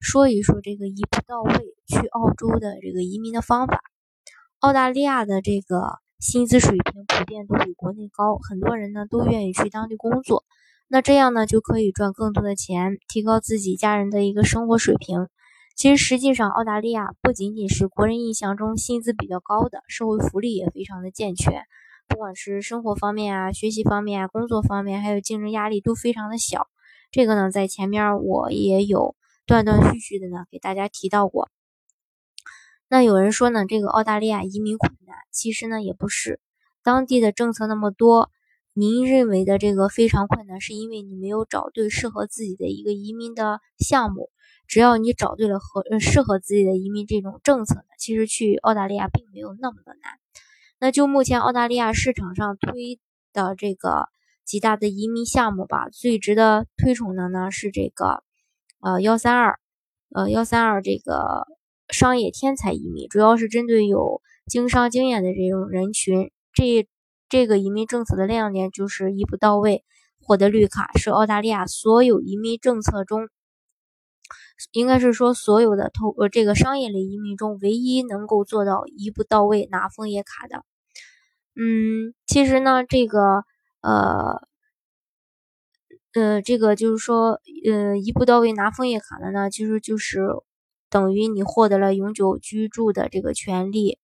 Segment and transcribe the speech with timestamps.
[0.00, 1.52] 说一说这个一步到位
[1.86, 3.80] 去澳洲的这个移民的方法。
[4.58, 10.44] 澳大利亚的这个薪资水平普遍都比国内高，很多人呢都愿意去当地工作。
[10.88, 15.28] 那这样呢就可以赚更多的钱，提高自己家人的一个生活水平。
[15.76, 21.62] 其实实际上，澳大利亚不仅仅是国人印象中薪资比较高的，社会福利也非常的健全。
[22.08, 26.66] 不管是生活方面啊、学习方面啊、工作方面，还有竞争压力都非常的小。
[27.10, 29.14] 这个呢，在前面我也有。
[29.50, 31.50] 断断续续的呢，给大家提到过。
[32.88, 36.38] 那有人说呢，这个澳大利亚移民困难，其实呢也不是，
[36.84, 38.30] 当地的政策那么多，
[38.74, 44.30] 您认为的这个非常困难，是因为你没有找对适合自己的一个移民的项目。
[44.68, 50.12] 只要你找对了合适合自己的移民这种政策呢，其实去澳大利亚并没有那么的难。
[50.78, 53.00] 那就目前澳大利亚市场上推
[53.32, 54.10] 的这个
[54.44, 58.22] 几大的移民项目吧，最值得推崇的呢是这个。
[58.82, 59.58] 呃，幺三二，
[60.14, 61.46] 呃，幺三二这个
[61.90, 66.30] 商业天才移民，主要是针对有经商经验的这种人群。
[66.54, 66.88] 这
[67.28, 69.84] 这个移民政策的亮点就是一步到位，
[70.22, 73.28] 获得绿卡是澳大利亚所有移民政策中，
[74.72, 80.64] 应该是说所有的投呃这个商业类移民中唯一能够做到一步到位拿枫叶卡的。
[81.54, 83.44] 嗯，其实呢，这个
[83.82, 84.48] 呃。
[86.14, 90.20] 呃，这个就是说，呃，一步到位拿枫叶卡的呢，其实就是
[90.88, 93.98] 等于你获得了永久居住的这个权利。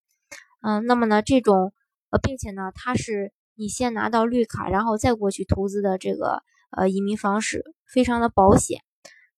[0.62, 1.72] 嗯，那么呢，这种
[2.10, 8.82] 呃，并且呢，它是你先拿到绿卡，然后再过去投资的这个呃移民方式，非常的保险。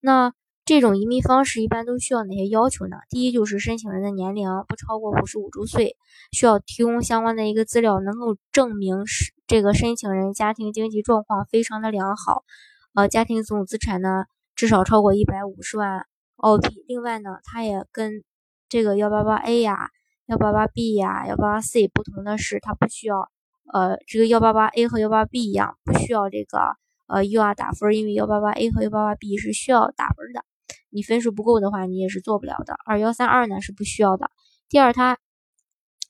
[0.00, 0.34] 那
[0.66, 2.98] 这种移民方式一般都需要哪些要求呢？
[3.08, 5.96] 第一就是申请人的年龄不超过五十五周岁，
[6.32, 12.44] 需要提供相关的一个资料，能够证明是这个申请人家庭经济状况非常的良好，
[12.92, 16.04] 呃，家庭总资产呢至少超过一百五十万
[16.36, 16.84] 澳币。
[16.86, 18.22] 另外呢，它也跟
[18.68, 19.88] 这个幺八八 A 呀、
[20.26, 23.30] 幺八八 B 呀、幺八八 C 不同的是，它不需要
[23.72, 26.76] 呃这个幺八八 A 和幺八八 B 一样，不需要这个
[27.06, 30.44] 呃 UR 打分，因为幺八八 A 和幺八八 B 是需要打分的。
[30.90, 32.74] 你分数不够的话，你也是做不了的。
[32.84, 34.30] 二幺三二呢是不需要的。
[34.68, 35.16] 第二，它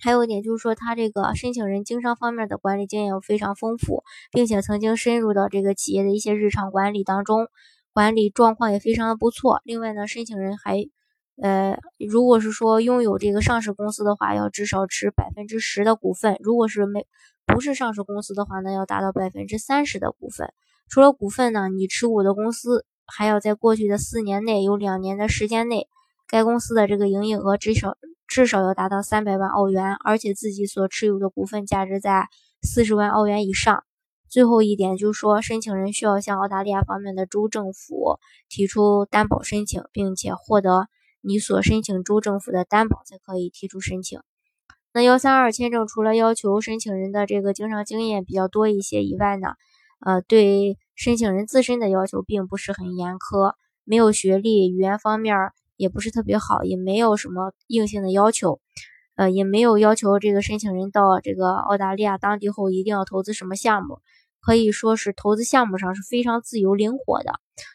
[0.01, 7.49] 还有一点就是说，他这个申请人经商方面的管理经验非常丰富，并且曾经深入到这个企业的一些日常管理当中，
[7.93, 9.61] 管理状况也非常的不错。
[9.65, 10.85] 另外呢，申请人还
[11.43, 17.07] 呃，如果是说拥有这个上市公司的话，要至少持百分之十的股份；如果是没
[17.47, 20.53] 不是上市公司的话呢，要达到百分之三十的股份。
[20.89, 22.85] 除了股份呢，你持股的公司。
[23.11, 25.89] 还要在过去的四年内有两年的时间内，
[26.29, 27.97] 该公司的这个营业额至少
[28.29, 32.29] 至少要达到三百万澳元，而且自己所持有的股份价值在
[32.63, 33.83] 四十万澳元以上。
[34.29, 38.19] 最后一点就是说，申请人需要向澳大利亚方面的州政府
[38.49, 40.87] 提出担保申请，并且获得
[41.23, 44.21] 你所申请州政府的担保才可以提出申请。
[44.93, 49.55] 那幺三二签证除了要求申请人的这个经商经验比较多一些以外呢，
[50.01, 50.77] 呃，对。
[51.01, 55.37] 申请人自身的要求并不是很严苛，没有学历，语言方面
[55.79, 58.61] 也不是特别好，也没有什么硬性的要求，
[59.17, 64.01] 呃，也没有要求这个申请人到这个澳大利亚当地后一定要投资什么项目，
[64.43, 67.33] 可以说是投资项目上是非常自由灵活的。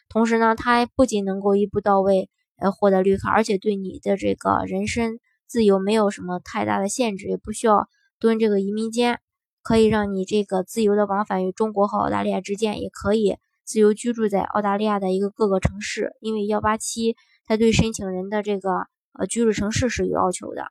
[0.08, 7.88] 同时呢，他不仅能够一步到位呃获得绿卡，而且对你的这个人身自由没有什么太大的限制，也不需要
[8.20, 9.18] 蹲这个移民监。
[9.66, 16.12] 可以让你这个自由的往返于中国和澳大利亚之间，也可以自由居住在澳大利亚的一个各个城市。
[16.20, 18.70] 因为幺八七它对申请人的这个
[19.12, 20.64] 呃居住城市是有要求的，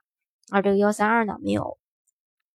[0.50, 1.78] 而这个幺三二呢没有。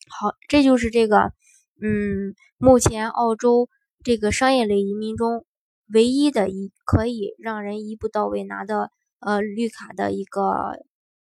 [0.09, 1.33] 好，这就是这个
[1.81, 3.69] 嗯，目前澳洲
[4.05, 5.45] 这个商业类移民中
[5.93, 8.91] 唯一的一可以让人一步到位拿的
[9.21, 10.79] 呃绿卡的一个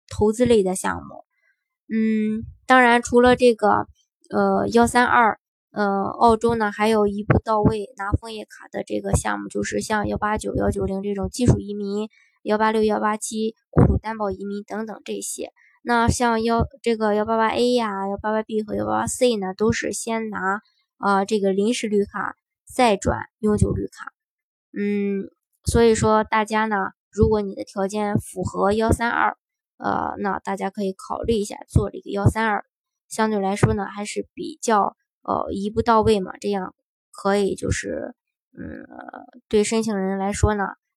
[0.09, 1.25] 投资类的项目。
[1.87, 3.87] 嗯，当然除了这个。
[4.27, 5.39] 呃，幺三二，
[5.69, 12.09] 呃，澳洲呢还有一步到位拿枫叶卡的这个项目，就是像幺八九、幺九零这种技术移民，
[12.45, 15.51] 幺八六、幺八七雇主担保移民等等这些。
[15.81, 20.61] 那像幺这个幺八八 A 呀、幺八八 B 和幺八八 C 呢，都是先拿
[20.97, 24.11] 啊这个临时绿卡，再转永久绿卡。
[24.77, 25.29] 嗯，
[25.63, 26.75] 所以说大家呢，
[27.11, 29.37] 如果你的条件符合幺三二，
[29.77, 32.65] 呃，那大家可以考虑一下做这个幺三二，
[33.07, 36.73] 相对来说呢还是比较呃一步到位嘛，这样
[37.11, 38.15] 可以就是
[38.57, 38.87] 嗯
[39.47, 40.63] 对申请人来说呢，